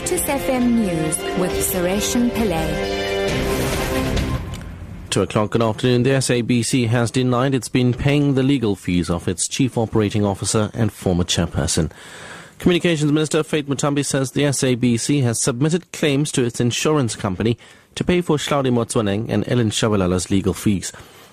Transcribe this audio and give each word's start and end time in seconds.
Lotus 0.00 0.22
FM 0.22 0.70
News 0.76 1.18
with 1.38 1.52
Sureshan 1.52 2.30
Pillay. 2.30 2.66
Two 5.10 5.20
o'clock 5.20 5.50
good 5.50 5.60
afternoon. 5.60 6.04
The 6.04 6.10
SABC 6.12 6.88
has 6.88 7.10
denied 7.10 7.54
it's 7.54 7.68
been 7.68 7.92
paying 7.92 8.32
the 8.32 8.42
legal 8.42 8.76
fees 8.76 9.10
of 9.10 9.28
its 9.28 9.46
chief 9.46 9.76
operating 9.76 10.24
officer 10.24 10.70
and 10.72 10.90
former 10.90 11.24
chairperson. 11.24 11.92
Communications 12.58 13.12
Minister 13.12 13.42
Faith 13.42 13.66
Muthambi 13.66 14.02
says 14.02 14.30
the 14.30 14.44
SABC 14.44 15.22
has 15.22 15.42
submitted 15.42 15.92
claims 15.92 16.32
to 16.32 16.44
its 16.44 16.60
insurance 16.60 17.14
company 17.14 17.58
to 17.94 18.02
pay 18.02 18.22
for 18.22 18.38
Hlaudi 18.38 18.72
Motsoeneng 18.72 19.28
and 19.28 19.46
Ellen 19.52 19.68
Tshabalala's 19.68 20.30
legal 20.30 20.54
fees. 20.54 20.92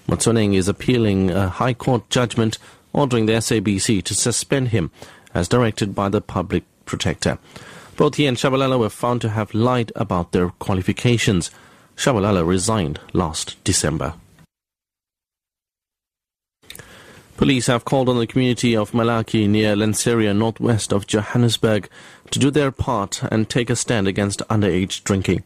Motsoeneng 0.09 0.55
is 0.55 0.68
appealing 0.68 1.31
a 1.31 1.47
High 1.47 1.73
Court 1.73 2.09
judgment 2.09 2.57
ordering 2.91 3.27
the 3.27 3.34
SABC 3.34 4.04
to 4.04 4.13
suspend 4.13 4.70
him 4.70 4.91
as 5.34 5.47
directed 5.47 5.95
by 5.95 6.09
the 6.09 6.20
public 6.20 6.65
protector. 6.84 7.39
Both 7.98 8.16
he 8.16 8.27
and 8.27 8.38
Tshabalala 8.38 8.77
were 8.77 8.91
found 8.91 9.21
to 9.21 9.30
have 9.30 9.55
lied 9.55 9.91
about 9.95 10.31
their 10.31 10.49
qualifications. 10.49 11.49
Tshabalala 11.98 12.48
resigned 12.48 12.99
last 13.12 13.62
December. 13.63 14.13
Police 17.38 17.68
have 17.68 17.85
called 17.85 18.07
on 18.07 18.20
the 18.20 18.27
community 18.27 18.76
of 18.76 18.91
Malaki 18.91 19.49
near 19.49 19.76
Lanseria, 19.76 20.35
northwest 20.35 20.94
of 20.94 21.07
Johannesburg, 21.07 21.90
to 22.30 22.40
do 22.40 22.52
their 22.52 22.71
part 22.71 23.23
and 23.31 23.49
take 23.49 23.70
a 23.71 23.76
stand 23.76 24.07
against 24.07 24.48
underage 24.48 25.04
drinking. 25.04 25.43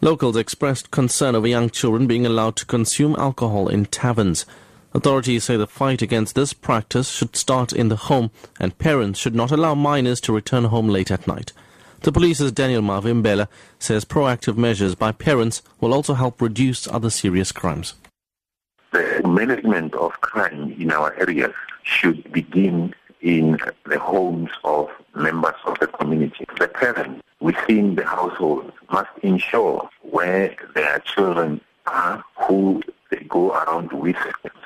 Locals 0.00 0.36
expressed 0.36 0.90
concern 0.90 1.34
over 1.34 1.46
young 1.46 1.68
children 1.68 2.06
being 2.06 2.24
allowed 2.24 2.56
to 2.56 2.66
consume 2.66 3.14
alcohol 3.16 3.68
in 3.68 3.84
taverns. 3.86 4.46
Authorities 4.94 5.44
say 5.44 5.56
the 5.56 5.66
fight 5.66 6.00
against 6.00 6.34
this 6.34 6.54
practice 6.54 7.10
should 7.10 7.36
start 7.36 7.74
in 7.74 7.88
the 7.88 7.96
home 7.96 8.30
and 8.58 8.78
parents 8.78 9.18
should 9.18 9.34
not 9.34 9.50
allow 9.50 9.74
minors 9.74 10.20
to 10.22 10.32
return 10.32 10.64
home 10.64 10.88
late 10.88 11.10
at 11.10 11.26
night. 11.26 11.52
The 12.04 12.12
police's 12.12 12.52
Daniel 12.52 12.82
Marvin 12.82 13.22
Mavimbela 13.22 13.48
says 13.78 14.04
proactive 14.04 14.58
measures 14.58 14.94
by 14.94 15.10
parents 15.10 15.62
will 15.80 15.94
also 15.94 16.12
help 16.12 16.42
reduce 16.42 16.86
other 16.86 17.08
serious 17.08 17.50
crimes. 17.50 17.94
The 18.92 19.22
management 19.26 19.94
of 19.94 20.12
crime 20.20 20.76
in 20.78 20.92
our 20.92 21.14
areas 21.14 21.54
should 21.82 22.30
begin 22.30 22.94
in 23.22 23.58
the 23.86 23.98
homes 23.98 24.50
of 24.64 24.90
members 25.16 25.54
of 25.64 25.78
the 25.78 25.86
community. 25.86 26.44
The 26.58 26.68
parents 26.68 27.22
within 27.40 27.94
the 27.94 28.04
household 28.04 28.70
must 28.92 29.08
ensure 29.22 29.88
where 30.02 30.54
their 30.74 30.98
children 31.06 31.62
are, 31.86 32.22
who 32.36 32.82
they 33.10 33.24
go 33.30 33.54
around 33.54 33.94
with. 33.94 34.16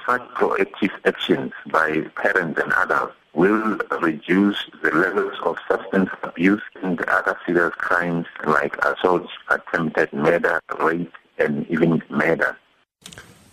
Such 0.05 0.23
proactive 0.31 0.91
actions 1.05 1.53
by 1.71 2.01
parents 2.17 2.61
and 2.61 2.73
adults 2.73 3.15
will 3.39 3.79
reduce 4.03 4.57
the 4.83 4.91
levels 4.91 5.39
of 5.45 5.57
substance 5.69 6.11
abuse 6.25 6.63
and 6.83 7.01
other 7.03 7.39
serious 7.47 7.73
crimes 7.77 8.27
like 8.45 8.77
assaults, 8.85 9.31
attempted 9.49 10.13
murder, 10.13 10.61
rape, 10.81 11.13
and 11.39 11.65
even 11.71 12.03
murder. 12.11 12.59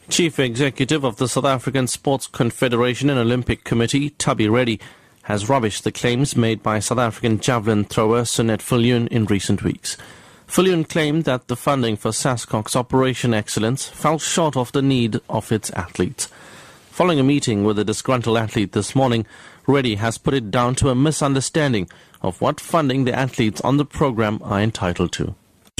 Chief 0.09 0.39
Executive 0.39 1.03
of 1.03 1.17
the 1.17 1.27
South 1.27 1.45
African 1.45 1.85
Sports 1.85 2.25
Confederation 2.25 3.11
and 3.11 3.19
Olympic 3.19 3.63
Committee, 3.63 4.09
Tubby 4.09 4.49
Reddy, 4.49 4.79
has 5.23 5.45
rubbished 5.45 5.83
the 5.83 5.91
claims 5.91 6.35
made 6.35 6.63
by 6.63 6.79
South 6.79 6.97
African 6.99 7.39
javelin 7.39 7.85
thrower 7.85 8.21
Sunette 8.23 8.63
Viljoen 8.63 9.07
in 9.09 9.25
recent 9.25 9.63
weeks. 9.63 9.97
Viljoen 10.47 10.89
claimed 10.89 11.25
that 11.25 11.47
the 11.47 11.55
funding 11.55 11.95
for 11.95 12.09
SASCOC's 12.09 12.75
Operation 12.75 13.35
Excellence 13.35 13.87
fell 13.87 14.17
short 14.17 14.57
of 14.57 14.71
the 14.71 14.81
need 14.81 15.19
of 15.29 15.51
its 15.51 15.69
athletes. 15.71 16.27
Following 16.95 17.19
a 17.19 17.23
meeting 17.23 17.65
with 17.65 17.77
a 17.77 17.83
disgruntled 17.83 18.37
athlete 18.37 18.71
this 18.71 18.95
morning, 18.95 19.25
Reddy 19.67 19.95
has 19.95 20.17
put 20.17 20.33
it 20.33 20.49
down 20.49 20.75
to 20.75 20.87
a 20.87 20.95
misunderstanding 20.95 21.89
of 22.21 22.39
what 22.39 22.61
funding 22.61 23.03
the 23.03 23.13
athletes 23.13 23.59
on 23.59 23.75
the 23.75 23.83
program 23.83 24.39
are 24.41 24.61
entitled 24.61 25.11
to. 25.11 25.35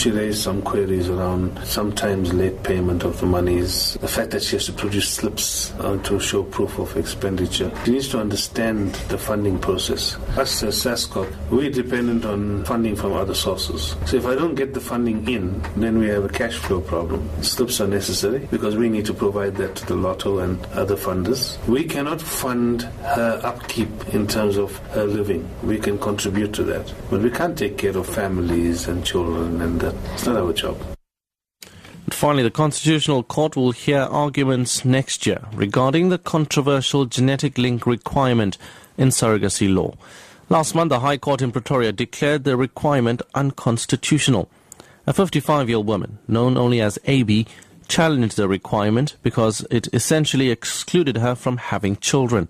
She 0.06 0.12
raised 0.12 0.44
some 0.44 0.62
queries 0.62 1.10
around 1.10 1.58
sometimes 1.66 2.32
late 2.32 2.62
payment 2.62 3.04
of 3.04 3.20
the 3.20 3.26
monies, 3.26 3.98
the 4.02 4.08
fact 4.08 4.30
that 4.32 4.44
she 4.44 4.58
has 4.58 4.68
to 4.68 4.74
produce 4.74 5.10
slips 5.10 5.74
uh, 5.80 5.98
to 6.04 6.20
show 6.20 6.44
proof 6.44 6.78
of 6.78 6.96
expenditure. 6.96 7.72
She 7.86 7.92
needs 7.94 8.10
to 8.10 8.20
understand 8.20 8.94
the 9.10 9.18
funding 9.18 9.58
process. 9.58 10.16
As 10.38 10.52
SASCOC, 10.52 11.50
we're 11.50 11.72
dependent 11.72 12.24
on 12.24 12.66
funding 12.66 12.96
from 12.96 13.14
other 13.14 13.34
sources. 13.34 13.96
So 14.06 14.18
if 14.18 14.28
I 14.28 14.36
don't 14.36 14.54
get 14.54 14.76
the 14.76 14.80
funding 14.80 15.28
in, 15.28 15.60
then 15.76 15.98
we 15.98 16.08
have 16.10 16.26
a 16.26 16.30
cash 16.30 16.58
flow 16.58 16.82
problem. 16.82 17.28
Slips 17.42 17.82
are 17.82 17.88
necessary 17.88 18.48
because 18.52 18.76
we 18.76 18.90
need 18.90 19.06
to 19.08 19.14
provide 19.14 19.56
that 19.56 19.76
to 19.78 19.86
the 19.88 19.96
lotto 19.96 20.38
and 20.38 20.64
other 20.74 20.98
funders. 20.98 21.58
We 21.68 21.84
cannot 21.84 22.22
fund 22.22 22.84
her 22.84 23.42
upkeep 23.44 23.90
in 24.14 24.28
terms 24.28 24.58
of 24.58 24.78
her 24.90 25.06
living. 25.06 25.50
We 25.64 25.80
can 25.80 25.98
contribute 25.98 26.54
to 26.54 26.64
that, 26.66 26.94
but 27.10 27.22
we 27.22 27.32
can't 27.32 27.58
take 27.58 27.80
care 27.80 27.98
of 27.98 28.06
families 28.08 28.88
and 28.88 29.04
children 29.04 29.62
and 29.62 29.85
that. 29.86 30.14
It's 30.14 30.26
not 30.26 30.38
our 30.38 30.54
job. 30.54 30.78
And 32.06 32.14
finally, 32.14 32.44
the 32.44 32.52
Constitutional 32.52 33.24
Court 33.24 33.56
will 33.56 33.72
hear 33.72 34.00
arguments 34.00 34.86
next 34.86 35.26
year 35.26 35.42
regarding 35.54 36.10
the 36.10 36.18
controversial 36.18 37.06
genetic 37.06 37.58
link 37.58 37.86
requirement 37.86 38.58
in 38.98 39.10
surrogacy 39.10 39.74
law. 39.74 39.96
Last 40.50 40.76
month, 40.76 40.90
the 40.90 41.00
High 41.00 41.18
Court 41.18 41.42
in 41.42 41.52
Pretoria 41.52 41.92
declared 41.92 42.44
the 42.44 42.56
requirement 42.56 43.22
unconstitutional. 43.34 44.50
A 45.08 45.14
55 45.14 45.70
year 45.70 45.78
old 45.78 45.88
woman, 45.88 46.20
known 46.28 46.58
only 46.58 46.82
as 46.82 47.00
AB, 47.06 47.48
challenged 47.88 48.38
the 48.38 48.48
requirement 48.48 49.16
because 49.24 49.66
it 49.72 49.88
essentially 49.94 50.50
excluded 50.50 51.18
her 51.18 51.36
from 51.36 51.58
having 51.58 51.98
children. 51.98 52.50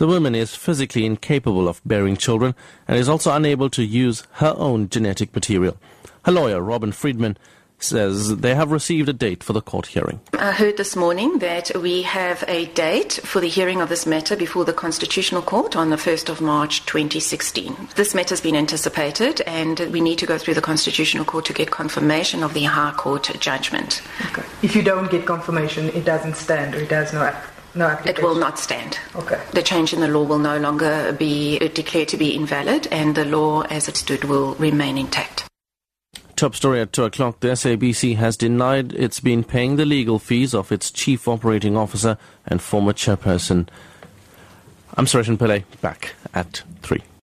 The 0.00 0.06
woman 0.06 0.34
is 0.34 0.54
physically 0.54 1.04
incapable 1.04 1.68
of 1.68 1.82
bearing 1.84 2.16
children 2.16 2.54
and 2.88 2.96
is 2.96 3.06
also 3.06 3.34
unable 3.34 3.68
to 3.68 3.82
use 3.82 4.22
her 4.36 4.54
own 4.56 4.88
genetic 4.88 5.34
material. 5.34 5.76
Her 6.24 6.32
lawyer, 6.32 6.62
Robynne 6.62 6.94
Friedman, 6.94 7.36
says 7.78 8.38
they 8.38 8.54
have 8.54 8.72
received 8.72 9.10
a 9.10 9.12
date 9.12 9.44
for 9.44 9.52
the 9.52 9.60
court 9.60 9.88
hearing. 9.88 10.20
I 10.32 10.52
heard 10.52 10.78
this 10.78 10.96
morning 10.96 11.40
that 11.40 11.70
we 11.76 12.00
have 12.00 12.42
a 12.48 12.64
date 12.68 13.20
for 13.24 13.42
the 13.42 13.48
hearing 13.48 13.82
of 13.82 13.90
this 13.90 14.06
matter 14.06 14.36
before 14.36 14.64
the 14.64 14.72
Constitutional 14.72 15.42
Court 15.42 15.76
on 15.76 15.90
the 15.90 15.96
1st 15.96 16.30
of 16.30 16.40
March 16.40 16.86
2016. 16.86 17.90
This 17.96 18.14
matter 18.14 18.32
has 18.32 18.40
been 18.40 18.56
anticipated 18.56 19.42
and 19.42 19.80
we 19.92 20.00
need 20.00 20.16
to 20.20 20.26
go 20.26 20.38
through 20.38 20.54
the 20.54 20.62
Constitutional 20.62 21.26
Court 21.26 21.44
to 21.44 21.52
get 21.52 21.70
confirmation 21.70 22.42
of 22.42 22.54
the 22.54 22.64
High 22.64 22.92
Court 22.92 23.30
judgment. 23.38 24.00
Okay. 24.30 24.48
If 24.62 24.74
you 24.74 24.80
don't 24.80 25.10
get 25.10 25.26
confirmation, 25.26 25.90
it 25.90 26.06
doesn't 26.06 26.36
stand 26.36 26.74
or 26.74 26.78
it 26.78 26.90
has 26.90 27.12
no 27.12 27.20
no 27.74 27.98
it 28.04 28.22
will 28.22 28.34
not 28.34 28.58
stand. 28.58 28.98
Okay. 29.16 29.40
The 29.52 29.62
change 29.62 29.92
in 29.92 30.00
the 30.00 30.08
law 30.08 30.24
will 30.24 30.38
no 30.38 30.58
longer 30.58 31.12
be 31.12 31.58
declared 31.58 32.08
to 32.08 32.16
be 32.16 32.34
invalid 32.34 32.86
and 32.90 33.14
the 33.14 33.24
law 33.24 33.62
as 33.62 33.88
it 33.88 33.96
stood 33.96 34.24
will 34.24 34.54
remain 34.54 34.98
intact. 34.98 35.46
Top 36.36 36.54
story 36.54 36.80
at 36.80 36.92
2 36.94 37.04
o'clock. 37.04 37.40
The 37.40 37.48
SABC 37.48 38.16
has 38.16 38.36
denied 38.36 38.94
it's 38.94 39.20
been 39.20 39.44
paying 39.44 39.76
the 39.76 39.84
legal 39.84 40.18
fees 40.18 40.54
of 40.54 40.72
its 40.72 40.90
chief 40.90 41.28
operating 41.28 41.76
officer 41.76 42.16
and 42.46 42.62
former 42.62 42.94
chairperson. 42.94 43.68
I'm 44.96 45.04
Suresh 45.04 45.36
Pillay, 45.36 45.64
back 45.82 46.14
at 46.32 46.62
3. 46.82 47.02